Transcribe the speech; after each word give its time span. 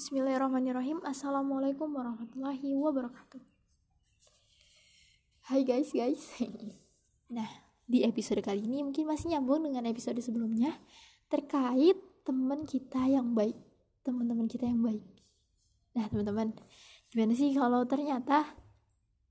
Bismillahirrahmanirrahim. 0.00 1.04
Assalamualaikum 1.04 1.92
warahmatullahi 1.92 2.72
wabarakatuh. 2.72 3.36
Hai 5.44 5.60
guys 5.60 5.92
guys. 5.92 6.24
Nah 7.36 7.44
di 7.84 8.00
episode 8.08 8.40
kali 8.40 8.64
ini 8.64 8.80
mungkin 8.80 9.04
masih 9.04 9.36
nyambung 9.36 9.60
dengan 9.60 9.84
episode 9.84 10.16
sebelumnya 10.24 10.72
Terkait 11.28 12.00
teman 12.24 12.64
kita 12.64 13.12
yang 13.12 13.36
baik 13.36 13.60
Teman-teman 14.00 14.48
kita 14.48 14.64
yang 14.64 14.80
baik. 14.80 15.04
Nah 15.92 16.08
teman-teman 16.08 16.56
Gimana 17.12 17.36
sih 17.36 17.52
kalau 17.52 17.84
ternyata 17.84 18.56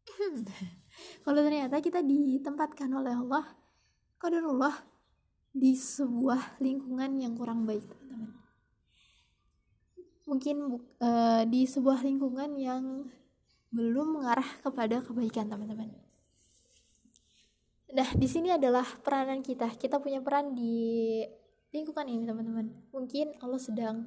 Kalau 1.26 1.42
ternyata 1.42 1.82
kita 1.82 2.06
ditempatkan 2.06 2.94
oleh 2.94 3.18
Allah 3.18 3.58
Qadarullah 4.22 4.86
Di 5.50 5.74
sebuah 5.74 6.62
lingkungan 6.62 7.18
yang 7.18 7.34
kurang 7.34 7.66
baik 7.66 8.09
mungkin 10.30 10.78
uh, 11.02 11.42
di 11.50 11.66
sebuah 11.66 12.06
lingkungan 12.06 12.54
yang 12.62 13.10
belum 13.74 14.22
mengarah 14.22 14.46
kepada 14.62 15.02
kebaikan 15.02 15.50
teman-teman. 15.50 15.90
Nah, 17.90 18.10
di 18.14 18.30
sini 18.30 18.54
adalah 18.54 18.86
peranan 19.02 19.42
kita. 19.42 19.66
Kita 19.74 19.98
punya 19.98 20.22
peran 20.22 20.54
di 20.54 21.26
lingkungan 21.74 22.06
ini, 22.06 22.24
teman-teman. 22.30 22.70
Mungkin 22.94 23.42
Allah 23.42 23.58
sedang 23.58 24.06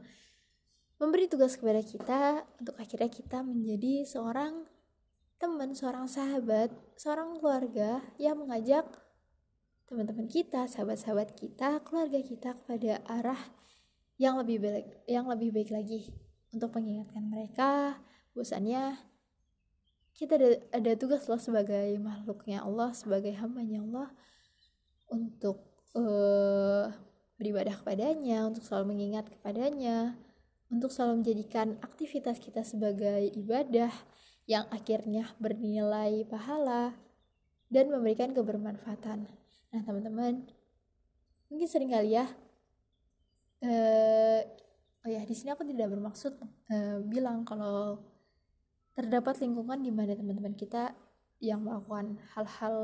memberi 1.02 1.26
tugas 1.26 1.58
kepada 1.58 1.82
kita 1.82 2.46
untuk 2.62 2.78
akhirnya 2.78 3.10
kita 3.10 3.42
menjadi 3.42 4.06
seorang 4.06 4.70
teman, 5.42 5.74
seorang 5.74 6.06
sahabat, 6.06 6.70
seorang 6.94 7.42
keluarga 7.42 7.98
yang 8.22 8.38
mengajak 8.38 8.86
teman-teman 9.90 10.30
kita, 10.30 10.70
sahabat-sahabat 10.70 11.34
kita, 11.34 11.82
keluarga 11.82 12.22
kita 12.22 12.54
kepada 12.54 13.02
arah 13.10 13.50
yang 14.22 14.38
lebih 14.38 14.62
baik 14.62 14.86
yang 15.10 15.26
lebih 15.26 15.50
baik 15.50 15.74
lagi 15.74 16.14
untuk 16.54 16.70
mengingatkan 16.78 17.26
mereka 17.26 17.98
bahwasannya 18.38 18.94
kita 20.14 20.38
ada, 20.38 20.48
ada 20.70 20.92
tugas 20.94 21.26
loh 21.26 21.42
sebagai 21.42 21.98
makhluknya 21.98 22.62
Allah 22.62 22.94
sebagai 22.94 23.34
hambanya 23.34 23.82
Allah 23.82 24.08
untuk 25.10 25.66
uh, 25.98 26.86
beribadah 27.34 27.74
kepadanya 27.82 28.46
untuk 28.46 28.62
selalu 28.62 28.94
mengingat 28.94 29.26
kepadanya 29.26 30.14
untuk 30.70 30.94
selalu 30.94 31.26
menjadikan 31.26 31.74
aktivitas 31.82 32.38
kita 32.38 32.62
sebagai 32.62 33.26
ibadah 33.34 33.90
yang 34.46 34.70
akhirnya 34.70 35.34
bernilai 35.42 36.22
pahala 36.30 36.94
dan 37.72 37.88
memberikan 37.88 38.36
kebermanfaatan. 38.36 39.28
Nah, 39.72 39.80
teman-teman, 39.84 40.48
mungkin 41.48 41.68
sering 41.68 41.92
kali 41.92 42.16
ya 42.16 42.28
uh, 43.62 44.40
oh 45.02 45.10
ya 45.10 45.22
di 45.26 45.34
sini 45.34 45.54
aku 45.54 45.66
tidak 45.66 45.90
bermaksud 45.90 46.38
uh, 46.70 46.98
bilang 47.06 47.46
kalau 47.46 48.02
terdapat 48.92 49.40
lingkungan 49.40 49.80
di 49.80 49.90
mana 49.90 50.12
teman-teman 50.12 50.54
kita 50.54 50.92
yang 51.42 51.64
melakukan 51.64 52.20
hal-hal 52.36 52.78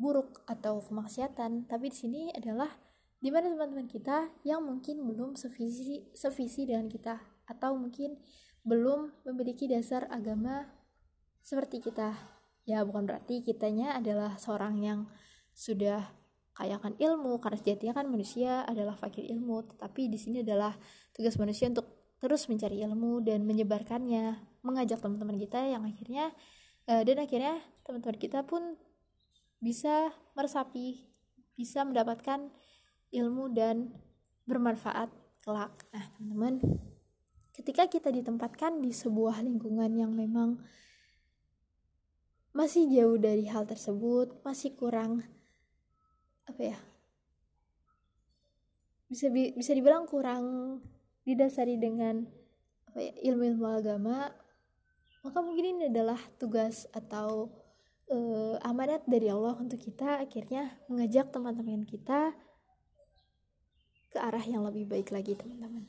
buruk 0.00 0.42
atau 0.48 0.80
kemaksiatan 0.80 1.68
tapi 1.68 1.92
di 1.92 1.96
sini 1.96 2.22
adalah 2.32 2.68
di 3.20 3.28
mana 3.28 3.52
teman-teman 3.52 3.84
kita 3.84 4.32
yang 4.48 4.64
mungkin 4.64 5.04
belum 5.04 5.36
sevisi 5.36 6.08
sevisi 6.16 6.64
dengan 6.64 6.88
kita 6.88 7.20
atau 7.44 7.76
mungkin 7.76 8.16
belum 8.64 9.24
memiliki 9.28 9.68
dasar 9.68 10.08
agama 10.08 10.68
seperti 11.44 11.84
kita. 11.84 12.16
Ya 12.68 12.84
bukan 12.84 13.08
berarti 13.08 13.40
kitanya 13.44 13.96
adalah 13.96 14.36
seorang 14.36 14.80
yang 14.80 15.00
sudah 15.52 16.12
kayakan 16.60 16.92
ilmu 17.00 17.40
karena 17.40 17.56
sejatinya 17.56 17.96
kan 17.96 18.06
manusia 18.12 18.68
adalah 18.68 18.92
fakir 18.92 19.24
ilmu 19.32 19.64
tetapi 19.72 20.12
di 20.12 20.20
sini 20.20 20.44
adalah 20.44 20.76
tugas 21.16 21.40
manusia 21.40 21.72
untuk 21.72 21.88
terus 22.20 22.52
mencari 22.52 22.84
ilmu 22.84 23.24
dan 23.24 23.48
menyebarkannya 23.48 24.36
mengajak 24.60 25.00
teman-teman 25.00 25.40
kita 25.40 25.64
yang 25.64 25.88
akhirnya 25.88 26.28
uh, 26.84 27.00
dan 27.00 27.16
akhirnya 27.24 27.56
teman-teman 27.88 28.20
kita 28.20 28.44
pun 28.44 28.76
bisa 29.56 30.12
meresapi 30.36 31.08
bisa 31.56 31.80
mendapatkan 31.80 32.52
ilmu 33.12 33.52
dan 33.52 33.92
bermanfaat 34.44 35.08
kelak. 35.40 35.72
Nah 35.96 36.04
teman-teman 36.16 36.60
ketika 37.56 37.88
kita 37.88 38.12
ditempatkan 38.12 38.84
di 38.84 38.92
sebuah 38.92 39.40
lingkungan 39.40 39.92
yang 39.96 40.12
memang 40.12 40.60
masih 42.52 42.84
jauh 42.92 43.16
dari 43.16 43.48
hal 43.48 43.64
tersebut 43.64 44.44
masih 44.44 44.74
kurang 44.76 45.24
apa 46.50 46.62
ya? 46.74 46.78
Bisa 49.10 49.26
bisa 49.30 49.72
dibilang 49.74 50.06
kurang 50.06 50.78
didasari 51.26 51.78
dengan 51.78 52.26
apa 52.90 52.98
ya 52.98 53.14
ilmu-ilmu 53.30 53.66
agama 53.70 54.34
maka 55.20 55.38
mungkin 55.44 55.76
ini 55.76 55.82
adalah 55.92 56.18
tugas 56.40 56.88
atau 56.96 57.52
uh, 58.08 58.56
amanat 58.64 59.04
dari 59.04 59.28
Allah 59.28 59.52
untuk 59.60 59.76
kita 59.76 60.24
akhirnya 60.24 60.80
mengajak 60.88 61.28
teman-teman 61.28 61.84
kita 61.84 62.32
ke 64.10 64.18
arah 64.18 64.42
yang 64.42 64.66
lebih 64.66 64.90
baik 64.90 65.12
lagi 65.12 65.36
teman-teman. 65.36 65.86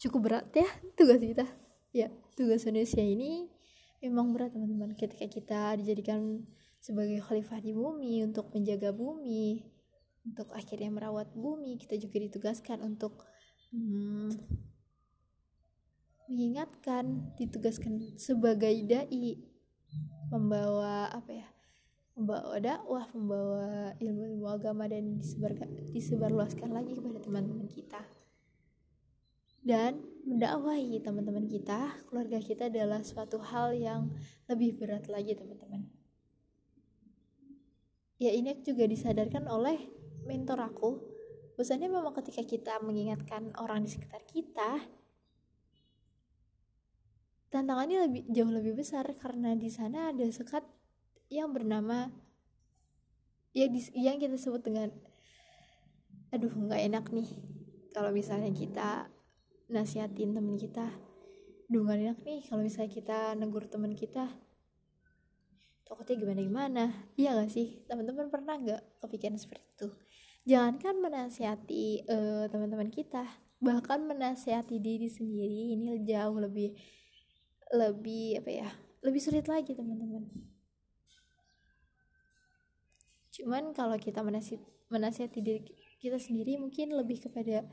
Cukup 0.00 0.20
berat 0.24 0.48
ya 0.56 0.66
tugas 0.96 1.20
kita. 1.20 1.46
Ya 1.92 2.08
tugas 2.34 2.64
manusia 2.64 3.04
ini 3.04 3.52
memang 4.00 4.32
berat 4.32 4.56
teman-teman. 4.56 4.96
Ketika 4.96 5.28
kita 5.28 5.60
dijadikan 5.78 6.48
sebagai 6.80 7.20
khalifah 7.20 7.60
di 7.60 7.76
bumi 7.76 8.24
untuk 8.24 8.48
menjaga 8.56 8.90
bumi 8.90 9.60
untuk 10.24 10.48
akhirnya 10.56 10.88
merawat 10.88 11.28
bumi 11.32 11.76
kita 11.76 12.00
juga 12.00 12.16
ditugaskan 12.24 12.80
untuk 12.80 13.24
hmm, 13.72 14.32
mengingatkan 16.28 17.36
ditugaskan 17.36 18.16
sebagai 18.16 18.84
dai 18.88 19.36
membawa 20.32 21.12
apa 21.12 21.30
ya 21.44 21.48
membawa 22.16 22.56
dakwah 22.60 23.06
membawa 23.16 23.96
ilmu-ilmu 24.00 24.46
agama 24.48 24.88
dan 24.88 25.16
disebar 25.16 25.56
disebarluaskan 25.90 26.68
lagi 26.68 26.92
kepada 26.92 27.16
teman-teman 27.16 27.66
kita. 27.66 28.02
Dan 29.60 30.00
mendakwahi 30.24 31.00
teman-teman 31.04 31.44
kita 31.48 32.00
keluarga 32.08 32.40
kita 32.40 32.68
adalah 32.72 33.04
suatu 33.04 33.40
hal 33.40 33.76
yang 33.76 34.08
lebih 34.48 34.76
berat 34.80 35.08
lagi 35.08 35.36
teman-teman 35.36 35.99
ya 38.20 38.30
ini 38.30 38.60
juga 38.60 38.84
disadarkan 38.84 39.48
oleh 39.48 39.80
mentor 40.28 40.60
aku. 40.60 40.90
Bahwasannya 41.56 41.88
memang 41.88 42.12
ketika 42.20 42.44
kita 42.44 42.78
mengingatkan 42.84 43.52
orang 43.56 43.84
di 43.84 43.90
sekitar 43.92 44.24
kita 44.28 44.80
tantangannya 47.50 48.06
lebih 48.06 48.22
jauh 48.30 48.52
lebih 48.54 48.78
besar 48.78 49.02
karena 49.18 49.58
di 49.58 49.66
sana 49.68 50.14
ada 50.14 50.22
sekat 50.30 50.62
yang 51.26 51.50
bernama 51.50 52.14
ya 53.50 53.66
yang 53.90 54.22
kita 54.22 54.38
sebut 54.38 54.62
dengan 54.62 54.94
aduh 56.30 56.54
nggak 56.54 56.80
enak 56.86 57.10
nih 57.10 57.26
kalau 57.90 58.14
misalnya 58.14 58.54
kita 58.54 59.10
nasihatin 59.66 60.34
temen 60.34 60.54
kita. 60.54 60.86
Aduh 61.66 61.82
nggak 61.86 61.98
enak 62.02 62.18
nih 62.22 62.40
kalau 62.46 62.62
misalnya 62.62 62.90
kita 62.94 63.18
negur 63.34 63.66
temen 63.66 63.98
kita 63.98 64.30
takutnya 65.90 66.14
gimana 66.22 66.40
gimana? 66.46 66.84
Iya 67.18 67.34
gak 67.34 67.50
sih? 67.50 67.82
Teman-teman 67.90 68.30
pernah 68.30 68.54
nggak 68.54 69.02
kepikiran 69.02 69.34
seperti 69.34 69.66
itu? 69.74 69.88
Jangankan 70.46 71.02
menasihati 71.02 72.06
uh, 72.06 72.46
teman-teman 72.46 72.94
kita 72.94 73.26
bahkan 73.58 74.06
menasihati 74.06 74.78
diri 74.80 75.10
sendiri 75.10 75.76
ini 75.76 76.00
jauh 76.06 76.38
lebih 76.40 76.78
lebih 77.74 78.40
apa 78.40 78.50
ya 78.50 78.68
lebih 79.02 79.20
sulit 79.20 79.50
lagi 79.50 79.74
teman-teman. 79.74 80.30
Cuman 83.34 83.74
kalau 83.74 83.98
kita 83.98 84.22
menasihati, 84.22 84.64
menasihati 84.94 85.40
diri 85.42 85.60
kita 86.00 86.16
sendiri 86.22 86.56
mungkin 86.56 86.94
lebih 86.94 87.20
kepada 87.28 87.66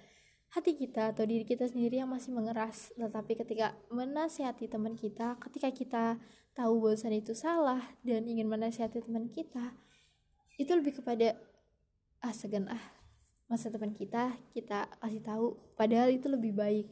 hati 0.52 0.80
kita 0.80 1.12
atau 1.12 1.28
diri 1.28 1.44
kita 1.44 1.68
sendiri 1.68 2.00
yang 2.00 2.10
masih 2.12 2.32
mengeras. 2.32 2.96
Tetapi 2.96 3.36
ketika 3.36 3.76
menasihati 3.92 4.72
teman 4.72 4.96
kita 4.96 5.36
ketika 5.44 5.70
kita 5.72 6.04
tahu 6.56 6.82
bahwasan 6.82 7.14
itu 7.14 7.38
salah 7.38 7.84
dan 8.02 8.26
ingin 8.26 8.50
menasihati 8.50 9.04
teman 9.04 9.30
kita 9.30 9.76
itu 10.58 10.72
lebih 10.74 10.98
kepada 10.98 11.38
ah 12.18 12.34
segan 12.34 12.66
ah 12.66 12.82
masa 13.48 13.70
teman 13.70 13.94
kita 13.94 14.36
kita 14.52 14.90
kasih 15.00 15.24
tahu. 15.24 15.48
Padahal 15.78 16.12
itu 16.12 16.28
lebih 16.28 16.56
baik. 16.56 16.90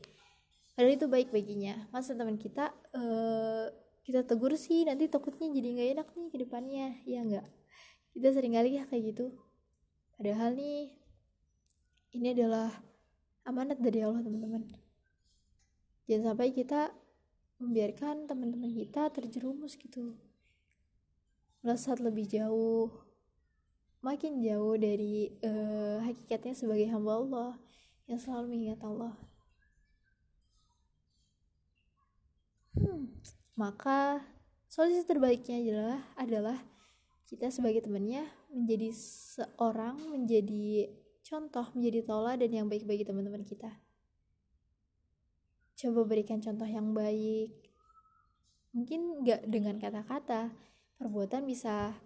Padahal 0.76 0.94
itu 0.96 1.08
baik 1.08 1.30
baginya. 1.32 1.88
Masa 1.92 2.16
teman 2.16 2.36
kita 2.36 2.72
uh, 2.96 3.72
kita 4.06 4.22
tegur 4.22 4.54
sih 4.54 4.86
nanti 4.86 5.10
takutnya 5.10 5.50
jadi 5.50 5.68
nggak 5.74 5.90
enak 5.98 6.08
nih 6.14 6.28
ke 6.30 6.38
depannya. 6.46 6.88
Ya 7.08 7.20
nggak? 7.24 7.48
Kita 8.16 8.28
sering 8.32 8.56
kali 8.56 8.80
ya 8.80 8.84
kayak 8.88 9.04
gitu. 9.16 9.36
Padahal 10.16 10.56
nih 10.56 10.96
ini 12.16 12.32
adalah 12.32 12.72
amanat 13.46 13.78
dari 13.80 14.02
Allah 14.02 14.26
teman-teman. 14.26 14.66
Jangan 16.10 16.34
sampai 16.34 16.52
kita 16.52 16.92
membiarkan 17.62 18.28
teman-teman 18.28 18.74
kita 18.74 19.10
terjerumus 19.14 19.78
gitu. 19.80 20.18
Melesat 21.62 22.02
lebih 22.02 22.30
jauh 22.30 23.06
makin 24.06 24.38
jauh 24.38 24.78
dari 24.78 25.34
uh, 25.42 25.98
hakikatnya 26.06 26.54
sebagai 26.54 26.86
hamba 26.94 27.18
Allah 27.18 27.52
yang 28.06 28.22
selalu 28.22 28.54
mengingat 28.54 28.82
Allah. 28.86 29.18
Maka 33.58 34.22
solusi 34.70 35.02
terbaiknya 35.08 35.58
adalah 35.64 36.00
adalah 36.22 36.58
kita 37.26 37.50
sebagai 37.50 37.82
temannya 37.82 38.30
menjadi 38.54 38.94
seorang 38.94 39.98
menjadi 40.14 40.92
contoh 41.26 41.74
menjadi 41.74 42.06
dan 42.38 42.52
yang 42.54 42.68
baik 42.70 42.86
bagi 42.86 43.02
teman-teman 43.02 43.42
kita. 43.42 43.74
Coba 45.76 46.06
berikan 46.06 46.38
contoh 46.40 46.70
yang 46.70 46.94
baik. 46.94 47.74
Mungkin 48.78 49.26
nggak 49.26 49.50
dengan 49.50 49.82
kata-kata 49.82 50.54
perbuatan 51.02 51.44
bisa 51.50 51.98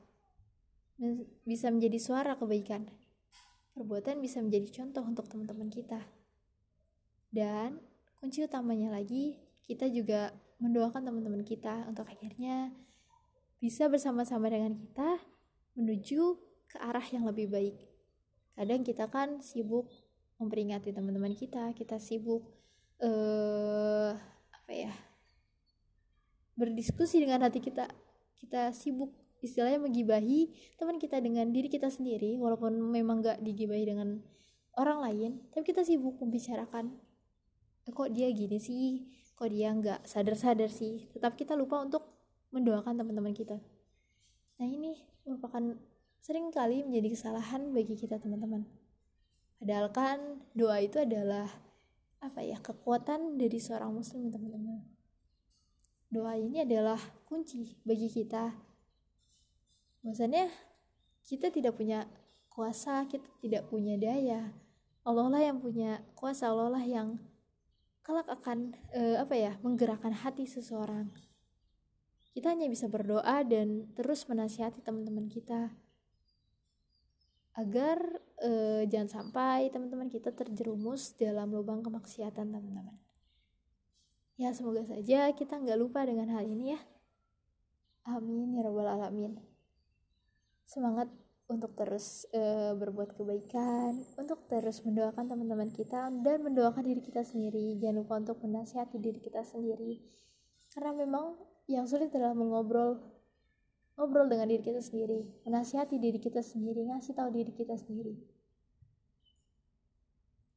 bisa 1.43 1.67
menjadi 1.67 1.99
suara 1.99 2.39
kebaikan. 2.39 2.87
Perbuatan 3.75 4.23
bisa 4.23 4.39
menjadi 4.39 4.83
contoh 4.83 5.03
untuk 5.03 5.27
teman-teman 5.27 5.67
kita. 5.67 5.99
Dan 7.29 7.83
kunci 8.17 8.41
utamanya 8.41 8.95
lagi 8.95 9.37
kita 9.67 9.85
juga 9.91 10.33
mendoakan 10.59 11.05
teman-teman 11.05 11.43
kita 11.45 11.87
untuk 11.87 12.07
akhirnya 12.09 12.73
bisa 13.59 13.91
bersama-sama 13.91 14.47
dengan 14.47 14.75
kita 14.75 15.19
menuju 15.75 16.39
ke 16.71 16.77
arah 16.79 17.03
yang 17.11 17.27
lebih 17.27 17.51
baik. 17.51 17.88
Kadang 18.59 18.83
kita 18.83 19.07
kan 19.07 19.39
sibuk 19.39 19.87
memperingati 20.35 20.91
teman-teman 20.91 21.31
kita, 21.31 21.71
kita 21.71 21.95
sibuk 21.95 22.43
uh, 22.99 24.11
apa 24.51 24.71
ya? 24.75 24.91
berdiskusi 26.59 27.23
dengan 27.23 27.47
hati 27.47 27.63
kita. 27.63 27.87
Kita 28.35 28.75
sibuk 28.75 29.15
istilahnya 29.39 29.79
menggibahi 29.79 30.51
teman 30.75 30.99
kita 30.99 31.23
dengan 31.23 31.47
diri 31.55 31.71
kita 31.71 31.87
sendiri 31.87 32.35
walaupun 32.35 32.75
memang 32.75 33.23
gak 33.23 33.39
digibahi 33.39 33.87
dengan 33.87 34.19
orang 34.75 34.99
lain 34.99 35.31
tapi 35.55 35.63
kita 35.71 35.87
sibuk 35.87 36.19
membicarakan 36.19 36.91
eh, 37.87 37.91
kok 37.95 38.11
dia 38.11 38.27
gini 38.35 38.59
sih 38.59 39.07
kok 39.39 39.47
dia 39.47 39.71
nggak 39.71 40.03
sadar-sadar 40.03 40.67
sih 40.67 41.07
tetap 41.15 41.39
kita 41.39 41.55
lupa 41.55 41.79
untuk 41.79 42.03
mendoakan 42.51 42.97
teman-teman 42.99 43.31
kita. 43.31 43.61
Nah 44.59 44.67
ini 44.67 44.97
merupakan 45.23 45.79
sering 46.19 46.51
kali 46.51 46.83
menjadi 46.83 47.15
kesalahan 47.15 47.71
bagi 47.71 47.95
kita 47.95 48.19
teman-teman. 48.19 48.67
Padahal 49.59 49.91
kan 49.91 50.19
doa 50.55 50.79
itu 50.79 51.03
adalah 51.03 51.47
apa 52.19 52.43
ya 52.43 52.59
kekuatan 52.59 53.39
dari 53.39 53.59
seorang 53.59 53.91
muslim 53.91 54.31
teman-teman. 54.31 54.83
Doa 56.09 56.35
ini 56.35 56.63
adalah 56.63 56.99
kunci 57.27 57.79
bagi 57.83 58.07
kita. 58.07 58.55
Bahwasannya 60.03 60.47
kita 61.27 61.51
tidak 61.51 61.75
punya 61.75 62.07
kuasa, 62.49 63.05
kita 63.05 63.27
tidak 63.43 63.67
punya 63.67 63.99
daya. 63.99 64.51
Allah 65.03 65.27
lah 65.31 65.41
yang 65.43 65.59
punya 65.61 66.01
kuasa, 66.15 66.49
Allah 66.49 66.71
lah 66.79 66.83
yang 66.83 67.19
kelak 68.03 68.25
akan 68.25 68.73
uh, 68.95 69.21
apa 69.21 69.37
ya 69.37 69.53
menggerakkan 69.61 70.09
hati 70.09 70.49
seseorang 70.49 71.13
kita 72.33 72.53
hanya 72.53 72.71
bisa 72.71 72.87
berdoa 72.87 73.43
dan 73.45 73.89
terus 73.93 74.25
menasihati 74.29 74.79
teman-teman 74.85 75.29
kita 75.29 75.73
agar 77.59 77.99
uh, 78.39 78.87
jangan 78.87 79.09
sampai 79.19 79.67
teman-teman 79.67 80.07
kita 80.07 80.31
terjerumus 80.31 81.11
dalam 81.19 81.51
lubang 81.51 81.83
kemaksiatan 81.83 82.47
teman-teman 82.47 82.95
ya 84.39 84.55
semoga 84.55 84.87
saja 84.87 85.27
kita 85.35 85.59
nggak 85.59 85.75
lupa 85.75 86.07
dengan 86.07 86.31
hal 86.31 86.47
ini 86.47 86.79
ya 86.79 86.79
amin 88.07 88.55
ya 88.55 88.63
robbal 88.63 88.87
alamin 88.87 89.35
semangat 90.63 91.11
untuk 91.49 91.73
terus 91.73 92.29
uh, 92.37 92.77
berbuat 92.77 93.17
kebaikan, 93.17 94.05
untuk 94.21 94.45
terus 94.45 94.85
mendoakan 94.85 95.25
teman-teman 95.25 95.73
kita 95.73 96.13
dan 96.21 96.45
mendoakan 96.45 96.85
diri 96.85 97.01
kita 97.01 97.25
sendiri. 97.25 97.73
Jangan 97.81 98.05
lupa 98.05 98.21
untuk 98.21 98.37
menasihati 98.45 99.01
diri 99.01 99.17
kita 99.17 99.41
sendiri. 99.41 99.97
Karena 100.69 100.93
memang 100.93 101.33
yang 101.65 101.89
sulit 101.89 102.13
adalah 102.13 102.37
mengobrol 102.37 103.01
ngobrol 103.99 104.31
dengan 104.31 104.47
diri 104.47 104.63
kita 104.63 104.79
sendiri, 104.79 105.27
menasihati 105.43 105.99
diri 105.99 106.23
kita 106.23 106.39
sendiri, 106.39 106.87
ngasih 106.87 107.11
tahu 107.19 107.35
diri 107.35 107.51
kita 107.51 107.75
sendiri. 107.75 108.15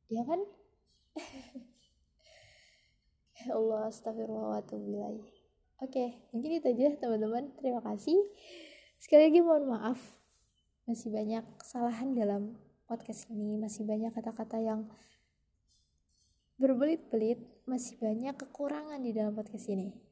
Ya 0.06 0.22
kan? 0.22 0.46
ya 3.42 3.50
Allah, 3.58 3.90
astagfirullah 3.90 4.62
wa 4.62 4.62
Oke, 5.82 6.22
mungkin 6.30 6.62
itu 6.62 6.70
aja 6.70 6.94
teman-teman. 6.94 7.50
Terima 7.58 7.82
kasih. 7.82 8.14
Sekali 9.02 9.26
lagi 9.26 9.42
mohon 9.42 9.74
maaf. 9.74 9.98
Masih 10.86 11.10
banyak 11.10 11.42
kesalahan 11.58 12.14
dalam 12.14 12.54
podcast 12.86 13.26
ini, 13.34 13.58
masih 13.58 13.82
banyak 13.82 14.14
kata-kata 14.14 14.62
yang 14.62 14.86
berbelit-belit, 16.62 17.42
masih 17.66 17.98
banyak 17.98 18.38
kekurangan 18.38 19.02
di 19.02 19.10
dalam 19.10 19.34
podcast 19.34 19.66
ini. 19.74 20.11